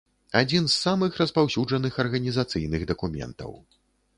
Адзін 0.39 0.63
з 0.69 0.77
самых 0.85 1.19
распаўсюджаных 1.21 1.99
арганізацыйных 2.05 2.89
дакументаў. 2.93 3.55